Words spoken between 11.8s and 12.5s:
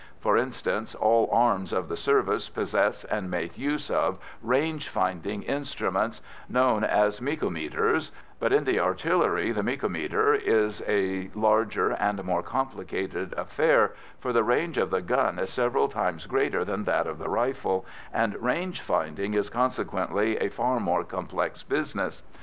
and more